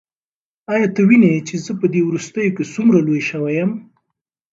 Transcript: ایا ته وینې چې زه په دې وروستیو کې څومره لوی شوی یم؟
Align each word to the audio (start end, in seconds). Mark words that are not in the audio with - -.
ایا 0.73 0.87
ته 0.95 1.01
وینې 1.07 1.33
چې 1.47 1.55
زه 1.65 1.71
په 1.79 1.85
دې 1.93 2.01
وروستیو 2.05 2.55
کې 2.55 2.63
څومره 2.73 2.97
لوی 3.07 3.21
شوی 3.29 3.53
یم؟ 3.59 3.71